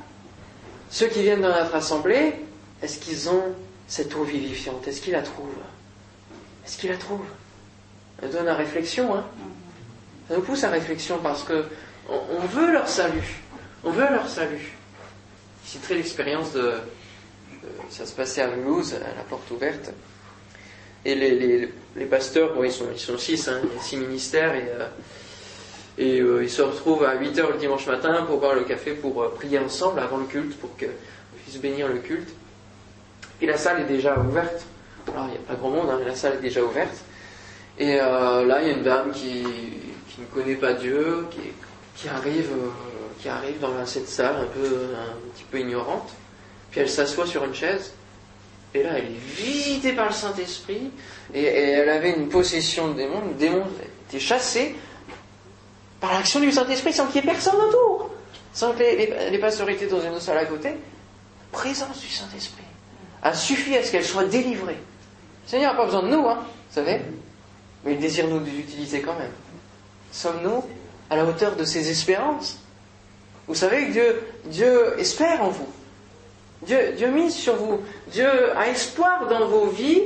[0.89, 2.35] Ceux qui viennent dans notre assemblée,
[2.81, 3.55] est-ce qu'ils ont
[3.87, 4.87] cette eau vivifiante?
[4.87, 5.49] Est-ce qu'ils la trouvent?
[6.65, 7.25] Est-ce qu'ils la trouvent?
[8.19, 9.25] Ça donne à réflexion, hein.
[10.27, 11.65] Ça nous pousse à réflexion parce que
[12.09, 13.41] on veut leur salut.
[13.83, 14.73] On veut leur salut.
[15.65, 16.73] Citerai l'expérience de,
[17.89, 19.91] Ça se passait à Mulhouse, à la porte ouverte.
[21.03, 24.87] Et les, pasteurs, bon, ils, sont, ils sont six, hein, six ministères, et, euh,
[26.01, 28.93] et euh, ils se retrouvent à 8 heures le dimanche matin pour boire le café,
[28.93, 30.89] pour euh, prier ensemble avant le culte, pour qu'ils
[31.45, 32.29] puisse bénir le culte.
[33.39, 34.65] Et la salle est déjà ouverte.
[35.07, 37.03] Alors, il n'y a pas grand monde, hein, mais la salle est déjà ouverte.
[37.77, 39.43] Et euh, là, il y a une dame qui,
[40.17, 41.27] ne connaît pas Dieu,
[41.95, 42.49] qui, arrive,
[43.61, 46.09] dans cette salle un peu, un petit peu ignorante.
[46.71, 47.93] Puis elle s'assoit sur une chaise.
[48.73, 50.89] Et là, elle est visitée par le Saint-Esprit.
[51.31, 53.21] Et, elle avait une possession de démons.
[53.27, 53.65] Le démon
[54.09, 54.75] était chassé
[56.01, 58.09] par l'action du Saint-Esprit sans qu'il y ait personne autour.
[58.53, 60.71] Sans que les, les, pasteurs étaient dans une salle à côté.
[61.53, 62.63] Présence du Saint-Esprit
[63.21, 64.77] a suffi à ce qu'elle soit délivrée.
[65.45, 67.01] Le Seigneur n'a pas besoin de nous, hein, vous savez.
[67.85, 69.31] Mais il désire nous l'utiliser quand même.
[70.11, 70.65] Sommes-nous
[71.09, 72.57] à la hauteur de ses espérances?
[73.47, 75.67] Vous savez que Dieu, espère en vous.
[76.63, 77.81] Dieu, Dieu mise sur vous.
[78.07, 80.03] Dieu a espoir dans vos vies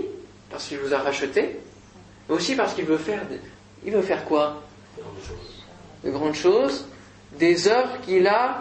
[0.49, 1.59] parce qu'il vous a racheté,
[2.27, 3.21] mais aussi parce qu'il veut faire.
[3.85, 4.61] Il veut faire quoi?
[6.03, 6.85] De grandes choses,
[7.33, 8.59] des œuvres qu'il a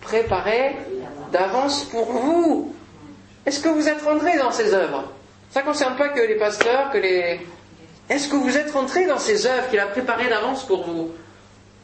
[0.00, 0.76] préparées
[1.32, 2.74] d'avance pour vous.
[3.44, 5.12] Est-ce que vous êtes rentrés dans ces œuvres?
[5.50, 7.40] Ça ne concerne pas que les pasteurs, que les.
[8.08, 11.12] Est-ce que vous êtes rentrés dans ces œuvres qu'il a préparées d'avance pour vous?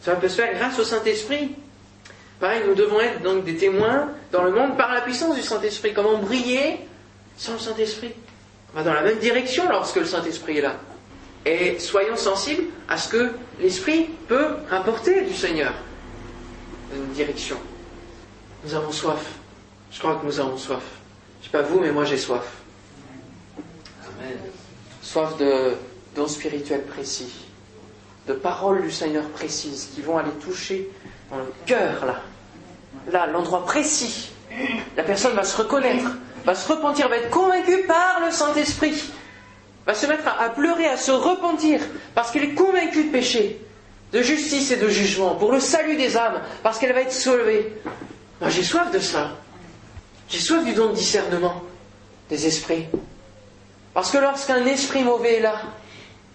[0.03, 1.55] Ça peut se faire grâce au Saint-Esprit.
[2.41, 5.93] Pareil, nous devons être donc des témoins dans le monde par la puissance du Saint-Esprit.
[5.95, 6.81] Comment briller
[7.37, 8.13] sans le Saint-Esprit?
[8.73, 10.75] On va dans la même direction lorsque le Saint-Esprit est là.
[11.45, 15.73] Et soyons sensibles à ce que l'Esprit peut apporter du Seigneur.
[16.95, 17.57] Une direction.
[18.65, 19.25] Nous avons soif.
[19.91, 20.83] Je crois que nous avons soif.
[21.41, 22.45] Je ne sais pas vous, mais moi j'ai soif.
[24.05, 24.39] Amen.
[25.01, 25.75] Soif de
[26.15, 27.33] dons spirituels précis,
[28.29, 30.89] de paroles du Seigneur précises qui vont aller toucher
[31.31, 32.21] dans le cœur là,
[33.11, 34.31] là, l'endroit précis,
[34.97, 36.11] la personne va se reconnaître,
[36.45, 39.03] va se repentir, va être convaincue par le Saint-Esprit,
[39.87, 41.81] va se mettre à, pleurer, à se repentir,
[42.15, 43.61] parce qu'elle est convaincue de péché,
[44.13, 47.73] de justice et de jugement, pour le salut des âmes, parce qu'elle va être sauvée.
[48.41, 49.31] Moi, j'ai soif de ça.
[50.29, 51.63] J'ai soif du don de discernement
[52.29, 52.87] des esprits.
[53.95, 55.55] Parce que lorsqu'un esprit mauvais est là,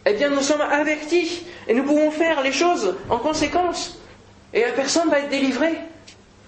[0.05, 3.97] eh bien, nous sommes avertis et nous pouvons faire les choses en conséquence.
[4.53, 5.75] Et la personne va être délivrée.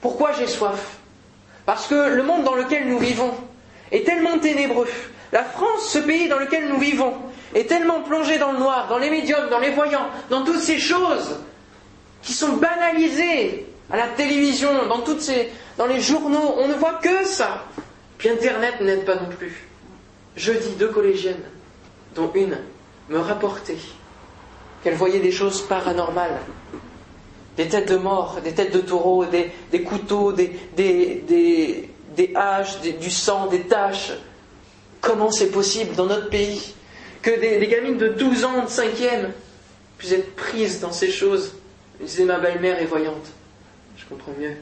[0.01, 0.97] Pourquoi j'ai soif?
[1.65, 3.33] Parce que le monde dans lequel nous vivons
[3.91, 4.87] est tellement ténébreux.
[5.31, 7.13] La France, ce pays dans lequel nous vivons,
[7.53, 10.79] est tellement plongé dans le noir, dans les médiums, dans les voyants, dans toutes ces
[10.79, 11.39] choses
[12.21, 16.55] qui sont banalisées à la télévision, dans toutes ces, dans les journaux.
[16.57, 17.63] On ne voit que ça.
[18.17, 19.67] Puis Internet n'aide pas non plus.
[20.35, 21.43] Jeudi, deux collégiennes,
[22.15, 22.57] dont une
[23.09, 23.77] me rapportait
[24.83, 26.39] qu'elle voyait des choses paranormales
[27.59, 33.47] des têtes de mort, des têtes de taureaux, des, couteaux, des, des, haches, du sang,
[33.47, 34.13] des taches.
[35.01, 36.73] Comment c'est possible dans notre pays
[37.21, 39.29] que des, gamines de 12 ans, de 5e,
[39.97, 41.53] puissent être prises dans ces choses
[41.99, 43.27] Je disais, ma belle-mère est voyante.
[43.97, 44.55] Je comprends mieux.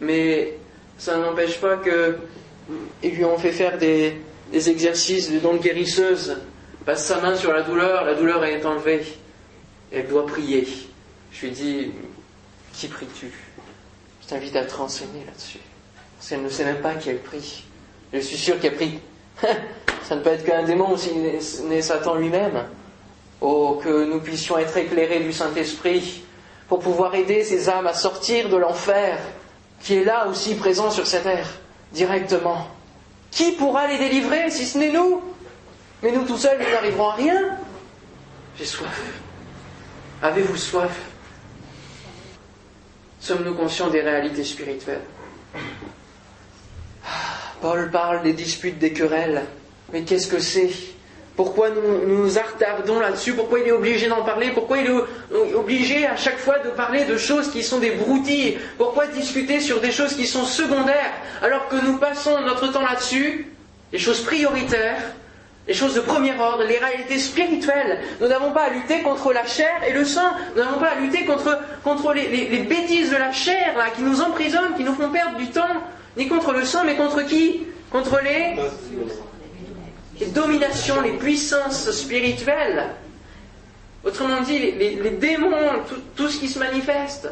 [0.00, 0.58] Mais
[0.98, 4.20] ça n'empêche pas qu'ils lui ont fait faire des,
[4.52, 6.36] exercices de don guérisseuse.
[6.84, 9.02] Passe sa main sur la douleur, la douleur est enlevée.
[9.92, 10.66] Elle doit prier.
[11.32, 11.92] Je lui dis,
[12.72, 13.30] qui pries-tu?
[14.22, 15.60] Je t'invite à te renseigner là-dessus.
[16.16, 17.64] Parce qu'elle ne sait même pas qui elle prie.
[18.12, 18.98] Je suis sûr qu'elle prie.
[20.02, 22.64] Ça ne peut être qu'un démon si n'est Satan lui-même.
[23.40, 26.22] Oh, que nous puissions être éclairés du Saint-Esprit
[26.66, 29.18] pour pouvoir aider ces âmes à sortir de l'enfer
[29.80, 31.46] qui est là aussi présent sur cette terre,
[31.92, 32.66] directement.
[33.30, 35.22] Qui pourra les délivrer si ce n'est nous?
[36.02, 37.58] Mais nous tout seuls, nous n'arriverons à rien.
[38.58, 39.12] J'ai soif.
[40.22, 40.98] Avez-vous soif?
[43.20, 45.02] Sommes-nous conscients des réalités spirituelles?
[47.60, 49.42] Paul parle des disputes, des querelles.
[49.92, 50.70] Mais qu'est-ce que c'est?
[51.36, 53.34] Pourquoi nous nous attardons là-dessus?
[53.34, 54.50] Pourquoi il est obligé d'en parler?
[54.50, 58.58] Pourquoi il est obligé à chaque fois de parler de choses qui sont des broutilles?
[58.76, 61.12] Pourquoi discuter sur des choses qui sont secondaires?
[61.42, 63.46] Alors que nous passons notre temps là-dessus
[63.92, 65.02] Les choses prioritaires
[65.68, 68.00] les choses de premier ordre, les réalités spirituelles.
[68.22, 70.30] Nous n'avons pas à lutter contre la chair et le sang.
[70.56, 74.82] Nous n'avons pas à lutter contre, les, bêtises de la chair qui nous emprisonnent, qui
[74.82, 75.84] nous font perdre du temps.
[76.16, 77.66] Ni contre le sang, mais contre qui?
[77.90, 78.56] Contre les,
[80.26, 82.90] dominations, les puissances spirituelles.
[84.04, 87.28] Autrement dit, les, démons, tout, tout, ce qui se manifeste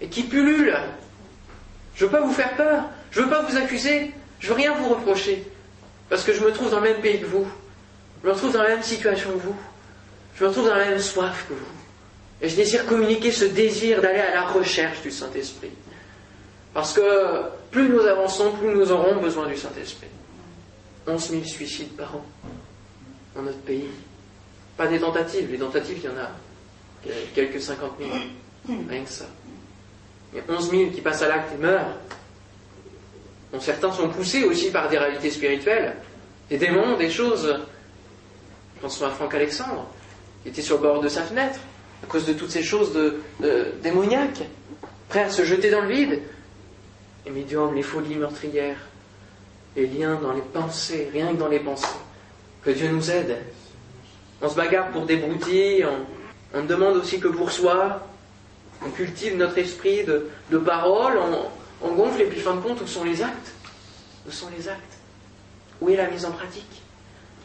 [0.00, 0.76] et qui pullule.
[1.94, 4.52] Je ne veux pas vous faire peur, je ne veux pas vous accuser, je ne
[4.52, 5.44] veux rien vous reprocher,
[6.08, 7.46] parce que je me trouve dans le même pays que vous.
[8.22, 9.56] Je me retrouve dans la même situation que vous.
[10.36, 11.60] Je me retrouve dans la même soif que vous.
[12.42, 15.70] Et je désire communiquer ce désir d'aller à la recherche du Saint-Esprit.
[16.74, 20.08] Parce que plus nous avançons, plus nous aurons besoin du Saint-Esprit.
[21.06, 22.24] 11 000 suicides par an
[23.34, 23.88] dans notre pays.
[24.76, 26.30] Pas des tentatives, les tentatives, il y en a
[27.34, 28.10] quelques 50 000.
[28.88, 29.26] Rien que ça.
[30.32, 31.96] Il y a 11 000 qui passent à l'acte et meurent.
[33.54, 35.94] dont certains sont poussés aussi par des réalités spirituelles,
[36.50, 37.56] des démons, des choses.
[38.80, 39.86] Pensons à Franck Alexandre,
[40.42, 41.60] qui était sur le bord de sa fenêtre,
[42.02, 42.92] à cause de toutes ces choses
[43.82, 44.42] démoniaques,
[45.08, 46.22] prêt à se jeter dans le vide.
[47.24, 48.78] Les médiums, les folies meurtrières,
[49.76, 51.86] les liens dans les pensées, rien que dans les pensées.
[52.62, 53.38] Que Dieu nous aide.
[54.42, 55.86] On se bagarre pour des broutilles,
[56.52, 58.06] on, demande aussi que pour soi,
[58.84, 61.18] on cultive notre esprit de, parole,
[61.82, 63.52] on, gonfle et puis fin de compte, où sont les actes?
[64.26, 64.98] Où sont les actes?
[65.80, 66.82] Où est la mise en pratique?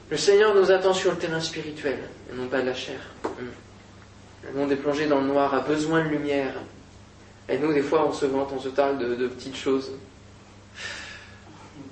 [0.10, 2.00] Le Seigneur nous attend sur le terrain spirituel,
[2.32, 3.00] et non pas de la chair.
[4.44, 6.54] Le monde est plongé dans le noir, a besoin de lumière.
[7.50, 9.92] Et nous, des fois, on se vante, on se parle de, petites choses.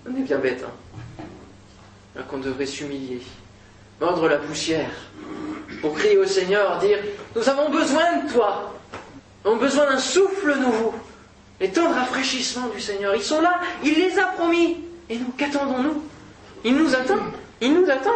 [0.07, 2.21] On est bien bête, hein.
[2.29, 3.21] Qu'on devrait s'humilier,
[4.01, 4.89] mordre la poussière,
[5.81, 6.97] pour crier au Seigneur, dire
[7.35, 8.73] Nous avons besoin de toi
[9.47, 10.93] ont besoin d'un souffle nouveau,
[11.59, 13.15] les temps de rafraîchissement du Seigneur.
[13.15, 14.77] Ils sont là, il les a promis.
[15.09, 16.03] Et nous, qu'attendons-nous?
[16.65, 17.19] Il nous attend,
[17.61, 18.15] il nous attend.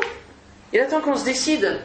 [0.73, 1.80] Il attend qu'on se décide,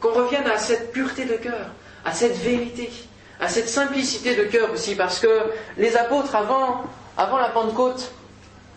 [0.00, 1.70] qu'on revienne à cette pureté de cœur,
[2.04, 2.90] à cette vérité,
[3.40, 5.42] à cette simplicité de cœur aussi, parce que
[5.76, 6.84] les apôtres, avant,
[7.16, 8.12] avant la Pentecôte,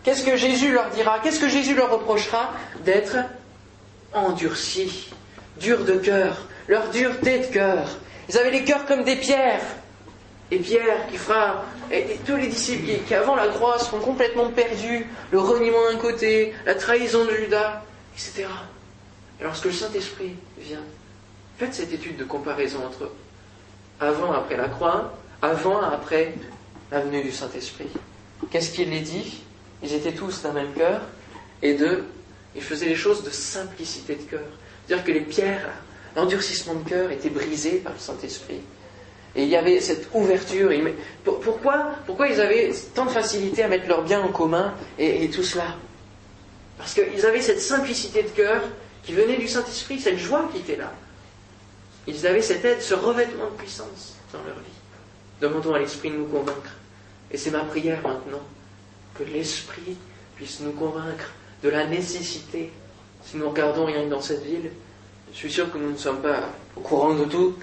[0.04, 2.52] qu'est-ce que Jésus leur dira Qu'est-ce que Jésus leur reprochera
[2.84, 3.16] D'être
[4.12, 5.10] endurcis,
[5.60, 6.36] durs de cœur,
[6.68, 7.86] leur dureté de cœur.
[8.28, 9.62] Ils avaient les cœurs comme des pierres.
[10.52, 15.06] Et Pierre qui fera, et, tous les disciples qui, avant la croix seront complètement perdus,
[15.30, 17.82] le reniement d'un côté, la trahison de Judas,
[18.14, 18.48] etc.
[19.40, 20.82] Et lorsque le Saint-Esprit vient,
[21.56, 23.10] faites cette étude de comparaison entre
[24.00, 26.34] avant et après la croix, avant et après
[26.90, 27.88] la venue du Saint-Esprit.
[28.50, 29.42] Qu'est-ce qu'il les dit?
[29.82, 31.00] Ils étaient tous d'un même cœur,
[31.62, 32.04] et deux,
[32.54, 34.46] ils faisaient les choses de simplicité de cœur.
[34.86, 35.68] C'est-à-dire que les pierres,
[36.16, 38.60] l'endurcissement de cœur était brisé par le Saint-Esprit.
[39.36, 40.72] Et il y avait cette ouverture.
[41.24, 45.44] Pourquoi, pourquoi ils avaient tant de facilité à mettre leurs biens en commun et, tout
[45.44, 45.76] cela?
[46.76, 48.62] Parce qu'ils avaient cette simplicité de cœur
[49.04, 50.92] qui venait du Saint-Esprit, cette joie qui était là.
[52.10, 54.80] Ils avaient cette aide, ce revêtement de puissance dans leur vie.
[55.40, 56.74] Demandons à l'Esprit de nous convaincre.
[57.30, 58.42] Et c'est ma prière maintenant,
[59.14, 59.96] que l'Esprit
[60.34, 61.30] puisse nous convaincre
[61.62, 62.72] de la nécessité,
[63.22, 64.72] si nous regardons rien que dans cette ville,
[65.32, 67.54] je suis sûr que nous ne sommes pas au courant de tout,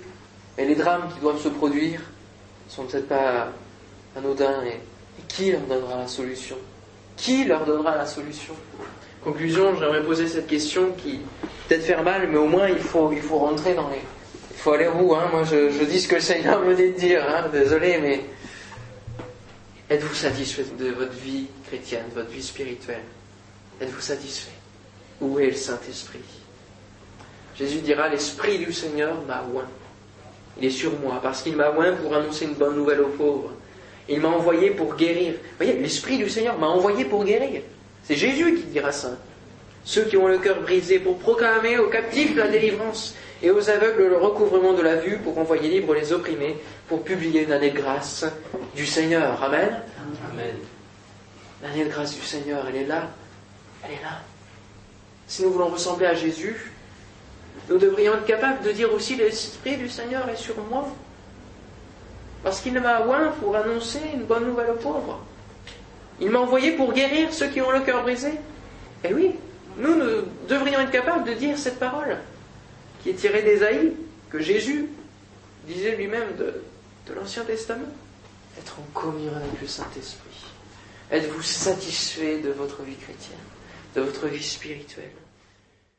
[0.57, 1.99] et les drames qui doivent se produire
[2.67, 3.49] ne sont peut-être pas
[4.15, 4.63] anodins.
[4.63, 4.79] Et,
[5.27, 6.55] qui leur donnera la solution?
[7.17, 8.53] Qui leur donnera la solution?
[9.23, 11.19] Conclusion, j'aimerais poser cette question qui
[11.67, 14.01] peut-être faire mal, mais au moins il faut, il faut rentrer dans les.
[14.67, 17.47] Faut aller hein Moi je, dis ce que le Seigneur me dit de dire, hein
[17.53, 18.25] désolé, mais.
[19.89, 23.03] Êtes-vous satisfait de votre vie chrétienne, de votre vie spirituelle?
[23.79, 24.51] Êtes-vous satisfait?
[25.21, 26.19] Où est le Saint-Esprit?
[27.57, 29.69] Jésus dira L'Esprit du Seigneur m'a oint
[30.59, 33.51] il est sur moi, parce qu'il m'a oint pour annoncer une bonne nouvelle aux pauvres.
[34.09, 35.31] Il m'a envoyé pour guérir.
[35.31, 37.61] Vous voyez, l'Esprit du Seigneur m'a envoyé pour guérir.
[38.03, 39.11] C'est Jésus qui dira ça.
[39.85, 44.07] Ceux qui ont le cœur brisé, pour proclamer aux captifs la délivrance et aux aveugles
[44.07, 47.77] le recouvrement de la vue, pour envoyer libre les opprimés, pour publier une année de
[47.77, 48.25] grâce
[48.75, 49.41] du Seigneur.
[49.43, 49.81] Amen.
[50.31, 50.55] Amen.
[51.61, 53.09] L'année de grâce du Seigneur, elle est là.
[53.83, 54.21] Elle est là.
[55.27, 56.71] Si nous voulons ressembler à Jésus,
[57.69, 60.87] nous devrions être capables de dire aussi l'Esprit du Seigneur est sur moi.
[62.43, 65.19] Parce qu'il m'a oint pour annoncer une bonne nouvelle aux pauvres.
[66.19, 68.31] Il m'a envoyé pour guérir ceux qui ont le cœur brisé.
[69.03, 69.35] Et oui,
[69.77, 72.17] nous, nous devrions être capables de dire cette parole
[73.07, 73.93] qui est tirée d'Ésaïe,
[74.29, 74.85] que Jésus
[75.65, 76.61] disait lui-même de,
[77.07, 77.87] de l'Ancien Testament.
[78.59, 80.43] Être en communion avec le Saint-Esprit.
[81.09, 83.37] Êtes-vous satisfait de votre vie chrétienne,
[83.95, 85.11] de votre vie spirituelle?